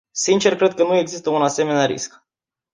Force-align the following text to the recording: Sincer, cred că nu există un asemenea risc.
Sincer, 0.11 0.55
cred 0.55 0.73
că 0.73 0.83
nu 0.83 0.95
există 0.97 1.29
un 1.29 1.41
asemenea 1.41 1.85
risc. 1.85 2.13